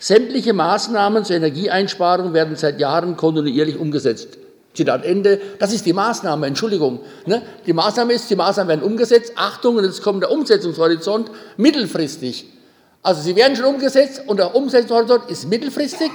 sämtliche 0.00 0.52
Maßnahmen 0.52 1.24
zur 1.24 1.36
Energieeinsparung 1.36 2.32
werden 2.32 2.56
seit 2.56 2.80
Jahren 2.80 3.16
kontinuierlich 3.16 3.78
umgesetzt. 3.78 4.38
Zitat 4.74 5.04
Ende. 5.04 5.40
Das 5.58 5.72
ist 5.72 5.84
die 5.86 5.92
Maßnahme, 5.92 6.46
Entschuldigung. 6.46 7.00
Ne? 7.26 7.42
Die 7.66 7.72
Maßnahme 7.72 8.12
ist, 8.12 8.30
die 8.30 8.36
Maßnahmen 8.36 8.68
werden 8.68 8.82
umgesetzt. 8.82 9.32
Achtung, 9.36 9.76
und 9.76 9.84
jetzt 9.84 10.02
kommt 10.02 10.22
der 10.22 10.30
Umsetzungshorizont 10.30 11.30
mittelfristig. 11.56 12.46
Also 13.02 13.20
sie 13.22 13.36
werden 13.36 13.56
schon 13.56 13.66
umgesetzt 13.66 14.22
und 14.26 14.38
der 14.38 14.54
Umsetzungshorizont 14.54 15.30
ist 15.30 15.48
mittelfristig. 15.48 16.10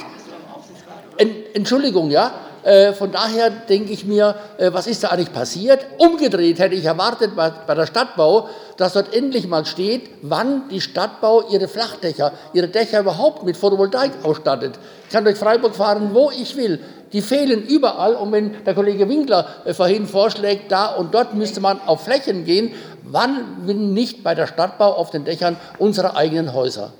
Entschuldigung, 1.54 2.12
ja. 2.12 2.34
Äh, 2.65 2.93
von 2.93 3.12
daher 3.12 3.51
denke 3.51 3.93
ich 3.93 4.06
mir, 4.06 4.34
äh, 4.58 4.73
was 4.73 4.88
ist 4.88 5.04
da 5.04 5.10
eigentlich 5.10 5.32
passiert? 5.32 5.86
Umgedreht 5.99 6.58
hätte 6.58 6.73
ich 6.73 6.84
erwartet 6.84 7.36
bei, 7.36 7.51
der 7.51 7.86
Stadtbau, 7.86 8.49
dass 8.78 8.93
dort 8.93 9.13
endlich 9.13 9.47
mal 9.47 9.67
steht, 9.67 10.10
wann 10.23 10.67
die 10.69 10.82
Stadtbau 10.82 11.43
ihre 11.51 11.67
Flachdächer, 11.67 12.32
ihre 12.54 12.67
Dächer 12.67 13.01
überhaupt 13.01 13.43
mit 13.43 13.56
Photovoltaik 13.56 14.13
ausstattet. 14.23 14.80
Ich 15.06 15.13
kann 15.13 15.23
durch 15.23 15.38
Freiburg 15.38 15.75
fahren, 15.75 16.10
wo 16.13 16.32
ich 16.32 16.58
will. 16.58 16.80
Die 17.13 17.21
fehlen 17.21 17.63
überall. 17.63 18.15
Und 18.15 18.32
wenn 18.32 18.63
der 18.65 18.73
Kollege 18.73 19.08
Winkler 19.08 19.45
äh, 19.65 19.75
vorhin 19.75 20.08
vorschlägt, 20.08 20.71
da 20.71 20.88
und 20.88 21.13
dort 21.13 21.36
müsste 21.36 21.62
man 21.62 21.80
auf 21.86 22.06
Flächen 22.06 22.45
gehen, 22.45 22.73
wann 23.04 23.63
nicht 23.93 24.23
bei 24.23 24.34
der 24.34 24.47
Stadtbau 24.47 24.93
auf 24.93 25.12
den 25.12 25.23
Dächern 25.23 25.56
unserer 25.78 26.17
eigenen 26.17 26.51
Häuser? 26.56 26.93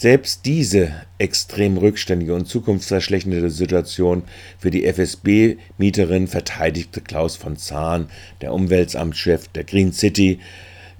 Selbst 0.00 0.46
diese 0.46 0.92
extrem 1.18 1.76
rückständige 1.76 2.32
und 2.32 2.46
zukunftsverschlechternde 2.46 3.50
Situation 3.50 4.22
für 4.56 4.70
die 4.70 4.84
FSB-Mieterin 4.86 6.28
verteidigte 6.28 7.00
Klaus 7.00 7.34
von 7.34 7.56
Zahn, 7.56 8.08
der 8.40 8.54
Umweltamtschef 8.54 9.48
der 9.48 9.64
Green 9.64 9.92
City, 9.92 10.38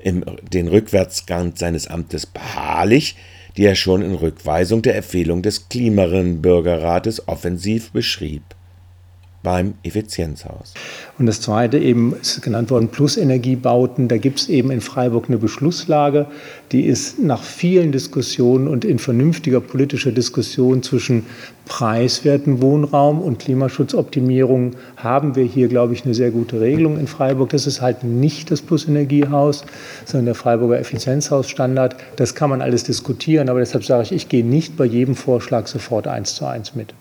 im, 0.00 0.24
den 0.52 0.66
Rückwärtsgang 0.66 1.54
seines 1.54 1.86
Amtes 1.86 2.26
beharrlich, 2.26 3.14
die 3.56 3.66
er 3.66 3.76
schon 3.76 4.02
in 4.02 4.16
Rückweisung 4.16 4.82
der 4.82 4.96
Empfehlung 4.96 5.42
des 5.42 5.68
Klimaren-Bürgerrates 5.68 7.28
offensiv 7.28 7.92
beschrieb 7.92 8.42
beim 9.42 9.74
Effizienzhaus. 9.84 10.74
Und 11.18 11.26
das 11.26 11.40
Zweite 11.40 11.78
eben 11.78 12.14
ist 12.20 12.42
genannt 12.42 12.70
worden 12.70 12.88
Plusenergiebauten. 12.88 14.08
Da 14.08 14.18
gibt 14.18 14.40
es 14.40 14.48
eben 14.48 14.70
in 14.70 14.80
Freiburg 14.80 15.26
eine 15.28 15.38
Beschlusslage, 15.38 16.26
die 16.72 16.86
ist 16.86 17.18
nach 17.18 17.42
vielen 17.42 17.92
Diskussionen 17.92 18.66
und 18.66 18.84
in 18.84 18.98
vernünftiger 18.98 19.60
politischer 19.60 20.10
Diskussion 20.10 20.82
zwischen 20.82 21.24
preiswerten 21.66 22.60
Wohnraum 22.62 23.20
und 23.20 23.38
Klimaschutzoptimierung 23.38 24.72
haben 24.96 25.36
wir 25.36 25.44
hier, 25.44 25.68
glaube 25.68 25.92
ich, 25.92 26.04
eine 26.04 26.14
sehr 26.14 26.30
gute 26.30 26.60
Regelung 26.60 26.98
in 26.98 27.06
Freiburg. 27.06 27.50
Das 27.50 27.66
ist 27.66 27.80
halt 27.80 28.04
nicht 28.04 28.50
das 28.50 28.62
Plusenergiehaus, 28.62 29.64
sondern 30.04 30.26
der 30.26 30.34
Freiburger 30.34 30.80
Effizienzhausstandard. 30.80 31.96
Das 32.16 32.34
kann 32.34 32.50
man 32.50 32.62
alles 32.62 32.84
diskutieren, 32.84 33.48
aber 33.48 33.60
deshalb 33.60 33.84
sage 33.84 34.02
ich, 34.02 34.12
ich 34.12 34.28
gehe 34.28 34.44
nicht 34.44 34.76
bei 34.76 34.84
jedem 34.84 35.14
Vorschlag 35.14 35.68
sofort 35.68 36.08
eins 36.08 36.34
zu 36.34 36.46
eins 36.46 36.74
mit. 36.74 36.94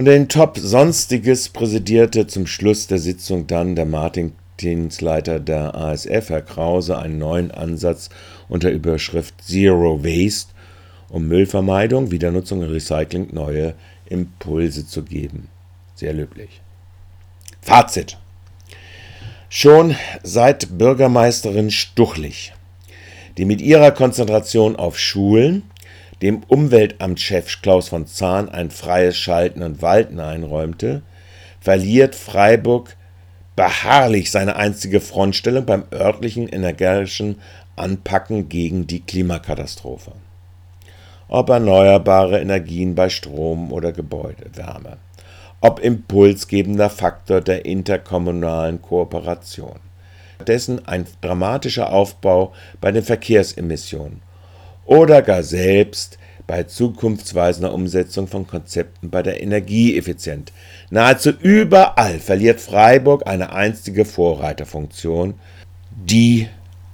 Und 0.00 0.06
den 0.06 0.30
Top 0.30 0.56
Sonstiges 0.56 1.50
präsidierte 1.50 2.26
zum 2.26 2.46
Schluss 2.46 2.86
der 2.86 2.96
Sitzung 2.96 3.46
dann 3.46 3.76
der 3.76 3.84
Martindienstleiter 3.84 5.40
der 5.40 5.74
ASF, 5.74 6.30
Herr 6.30 6.40
Krause, 6.40 6.98
einen 6.98 7.18
neuen 7.18 7.50
Ansatz 7.50 8.08
unter 8.48 8.70
Überschrift 8.70 9.34
Zero 9.44 10.02
Waste, 10.02 10.54
um 11.10 11.28
Müllvermeidung, 11.28 12.10
Wiedernutzung 12.10 12.60
und 12.60 12.70
Recycling 12.70 13.28
neue 13.32 13.74
Impulse 14.06 14.86
zu 14.86 15.02
geben. 15.02 15.48
Sehr 15.96 16.14
löblich. 16.14 16.62
Fazit. 17.60 18.16
Schon 19.50 19.96
seit 20.22 20.78
Bürgermeisterin 20.78 21.70
Stuchlich, 21.70 22.54
die 23.36 23.44
mit 23.44 23.60
ihrer 23.60 23.90
Konzentration 23.90 24.76
auf 24.76 24.98
Schulen, 24.98 25.69
dem 26.22 26.42
Umweltamtschef 26.46 27.62
Klaus 27.62 27.88
von 27.88 28.06
Zahn 28.06 28.48
ein 28.48 28.70
freies 28.70 29.16
Schalten 29.16 29.62
und 29.62 29.80
Walten 29.80 30.20
einräumte, 30.20 31.02
verliert 31.60 32.14
Freiburg 32.14 32.96
beharrlich 33.56 34.30
seine 34.30 34.56
einstige 34.56 35.00
Frontstellung 35.00 35.64
beim 35.66 35.84
örtlichen 35.92 36.48
energischen 36.48 37.40
Anpacken 37.76 38.48
gegen 38.48 38.86
die 38.86 39.00
Klimakatastrophe. 39.00 40.12
Ob 41.28 41.48
erneuerbare 41.48 42.40
Energien 42.40 42.94
bei 42.94 43.08
Strom 43.08 43.72
oder 43.72 43.92
Gebäudewärme. 43.92 44.98
Ob 45.60 45.80
impulsgebender 45.80 46.90
Faktor 46.90 47.40
der 47.40 47.64
interkommunalen 47.64 48.82
Kooperation. 48.82 49.78
Dessen 50.46 50.86
ein 50.88 51.06
dramatischer 51.20 51.92
Aufbau 51.92 52.52
bei 52.80 52.92
den 52.92 53.04
Verkehrsemissionen 53.04 54.22
oder 54.90 55.22
gar 55.22 55.44
selbst 55.44 56.18
bei 56.48 56.64
zukunftsweisender 56.64 57.72
Umsetzung 57.72 58.26
von 58.26 58.48
Konzepten 58.48 59.08
bei 59.08 59.22
der 59.22 59.40
Energieeffizienz. 59.40 60.50
Nahezu 60.90 61.30
überall 61.30 62.18
verliert 62.18 62.60
Freiburg 62.60 63.24
eine 63.24 63.52
einstige 63.52 64.04
Vorreiterfunktion, 64.04 65.34
die 65.92 66.48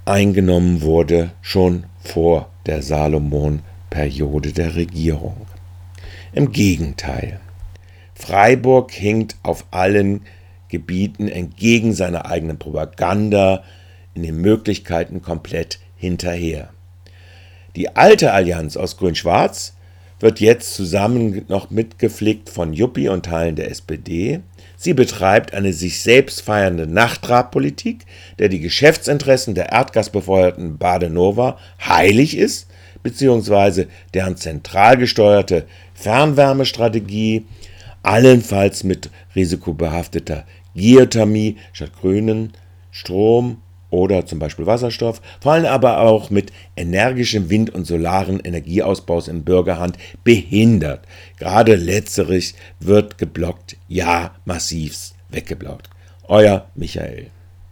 eingenommen 0.05 0.83
wurde 0.83 1.31
schon 1.41 1.85
vor 1.99 2.49
der 2.67 2.83
Salomon-Periode 2.83 4.53
der 4.53 4.75
Regierung. 4.75 5.47
Im 6.33 6.51
Gegenteil, 6.51 7.39
Freiburg 8.13 8.91
hinkt 8.91 9.37
auf 9.41 9.65
allen 9.71 10.21
Gebieten 10.69 11.27
entgegen 11.29 11.93
seiner 11.93 12.27
eigenen 12.27 12.59
Propaganda 12.59 13.63
in 14.13 14.21
den 14.21 14.39
Möglichkeiten 14.39 15.23
komplett 15.23 15.79
hinterher. 15.95 16.69
Die 17.77 17.95
alte 17.95 18.33
Allianz 18.33 18.75
aus 18.75 18.97
Grün-Schwarz 18.97 19.75
wird 20.19 20.39
jetzt 20.39 20.73
zusammen 20.73 21.45
noch 21.47 21.69
mitgepflegt 21.69 22.49
von 22.49 22.73
Juppie 22.73 23.07
und 23.07 23.27
Teilen 23.27 23.55
der 23.55 23.69
SPD. 23.69 24.39
Sie 24.77 24.95
betreibt 24.95 25.53
eine 25.53 25.73
sich 25.73 26.01
selbst 26.01 26.41
feiernde 26.41 26.87
Nachtragpolitik, 26.87 28.07
der 28.39 28.49
die 28.49 28.61
Geschäftsinteressen 28.61 29.53
der 29.53 29.73
erdgasbefeuerten 29.73 30.79
Badenova 30.79 31.59
heilig 31.79 32.35
ist, 32.35 32.67
beziehungsweise 33.03 33.85
deren 34.15 34.37
zentral 34.37 34.97
gesteuerte 34.97 35.67
Fernwärmestrategie 35.93 37.45
allenfalls 38.01 38.83
mit 38.83 39.11
risikobehafteter 39.35 40.45
Geothermie 40.73 41.57
statt 41.73 41.91
grünen 42.01 42.53
Strom 42.89 43.61
oder 43.89 44.25
zum 44.25 44.39
Beispiel 44.39 44.65
Wasserstoff, 44.65 45.21
vor 45.39 45.53
allem 45.53 45.65
aber 45.65 45.99
auch 45.99 46.29
mit 46.29 46.51
energischem 46.75 47.49
Wind- 47.49 47.73
und 47.73 47.85
solaren 47.85 48.39
Energieausbaus 48.39 49.27
in 49.27 49.43
Bürgerhand 49.43 49.97
behindert. 50.23 51.01
Gerade 51.37 51.75
letzteres 51.75 52.53
wird 52.79 53.17
geblockt, 53.17 53.77
ja, 53.87 54.35
massivst 54.45 55.15
weggeblockt. 55.29 55.89
Euer 56.27 56.67
Michael. 56.75 57.27